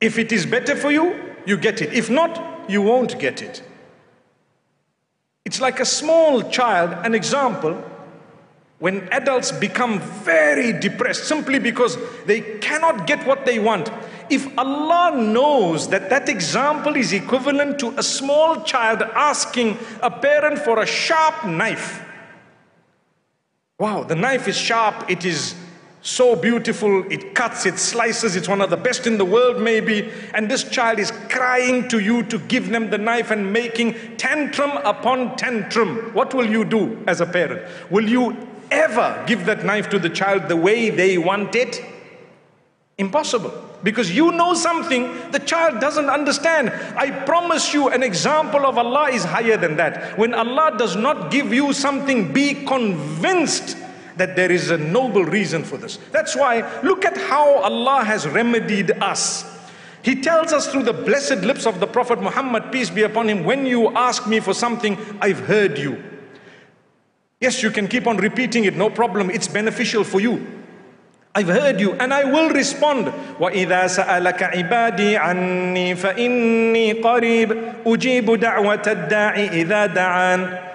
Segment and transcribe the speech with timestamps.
[0.00, 1.92] If it is better for you, you get it.
[1.92, 3.62] If not, you won't get it.
[5.44, 7.82] It's like a small child, an example,
[8.78, 11.96] when adults become very depressed simply because
[12.26, 13.90] they cannot get what they want.
[14.30, 20.58] If Allah knows that that example is equivalent to a small child asking a parent
[20.58, 22.02] for a sharp knife,
[23.78, 25.54] wow, the knife is sharp, it is
[26.04, 30.10] so beautiful, it cuts, it slices, it's one of the best in the world, maybe.
[30.34, 34.72] And this child is crying to you to give them the knife and making tantrum
[34.84, 36.12] upon tantrum.
[36.12, 37.66] What will you do as a parent?
[37.90, 38.36] Will you
[38.70, 41.82] ever give that knife to the child the way they want it?
[42.98, 43.52] Impossible.
[43.82, 46.68] Because you know something the child doesn't understand.
[46.98, 50.18] I promise you, an example of Allah is higher than that.
[50.18, 53.78] When Allah does not give you something, be convinced
[54.17, 55.97] that there is a noble reason for this.
[56.11, 59.45] That's why look at how Allah has remedied us.
[60.01, 63.43] He tells us through the blessed lips of the Prophet Muhammad, peace be upon him,
[63.43, 66.01] when you ask me for something, I've heard you.
[67.41, 69.29] Yes, you can keep on repeating it, no problem.
[69.29, 70.45] It's beneficial for you.
[71.35, 73.07] I've heard you and I will respond.
[73.39, 80.69] وَإِذَا سَأَلَكَ عِبَادِي عَنِّي فَإِنِّي قَرِيبٌ أُجِيبُ دَعْوَةَ الدَّاعِ إِذَا دَعَانِ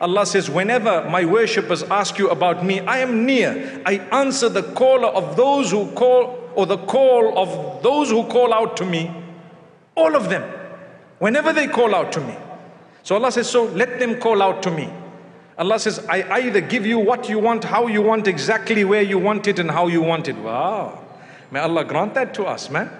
[0.00, 3.82] Allah says, whenever my worshippers ask you about me, I am near.
[3.86, 8.52] I answer the caller of those who call, or the call of those who call
[8.52, 9.10] out to me.
[9.94, 10.42] All of them.
[11.18, 12.34] Whenever they call out to me.
[13.02, 14.88] So Allah says, so let them call out to me.
[15.58, 19.18] Allah says, I either give you what you want, how you want, exactly where you
[19.18, 20.36] want it, and how you want it.
[20.36, 21.04] Wow.
[21.50, 22.90] May Allah grant that to us, man.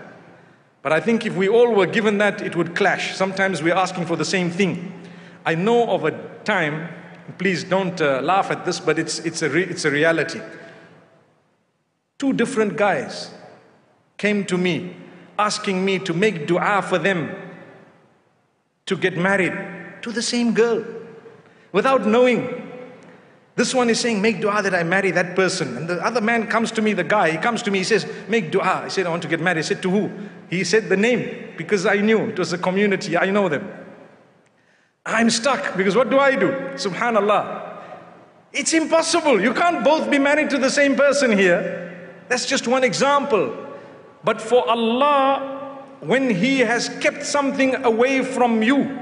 [0.82, 3.16] But I think if we all were given that, it would clash.
[3.16, 4.92] Sometimes we're asking for the same thing.
[5.44, 6.12] I know of a
[6.44, 6.88] time,
[7.38, 10.40] please don't uh, laugh at this, but it's, it's, a re- it's a reality.
[12.18, 13.30] Two different guys
[14.16, 14.96] came to me
[15.38, 17.34] asking me to make dua for them
[18.86, 19.52] to get married
[20.02, 20.84] to the same girl
[21.72, 22.58] without knowing.
[23.54, 25.76] This one is saying, Make dua that I marry that person.
[25.76, 28.06] And the other man comes to me, the guy, he comes to me, he says,
[28.28, 28.82] Make dua.
[28.84, 29.58] I said, I want to get married.
[29.58, 30.10] I said, To who?
[30.48, 33.70] He said the name because I knew it was a community, I know them.
[35.04, 36.50] I'm stuck because what do I do?
[36.74, 37.70] Subhanallah.
[38.52, 39.40] It's impossible.
[39.40, 42.12] You can't both be married to the same person here.
[42.28, 43.56] That's just one example.
[44.22, 48.98] But for Allah, when He has kept something away from you,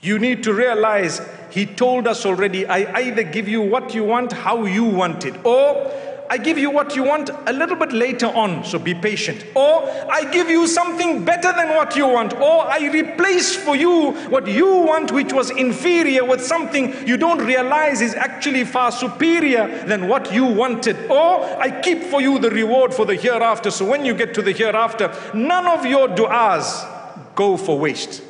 [0.00, 1.20] you need to realize
[1.50, 5.34] He told us already, I either give you what you want, how you want it,
[5.44, 5.90] or
[6.30, 9.44] I give you what you want a little bit later on, so be patient.
[9.54, 12.32] Or I give you something better than what you want.
[12.34, 17.44] Or I replace for you what you want, which was inferior, with something you don't
[17.44, 20.96] realize is actually far superior than what you wanted.
[21.10, 23.70] Or I keep for you the reward for the hereafter.
[23.70, 28.23] So when you get to the hereafter, none of your du'as go for waste.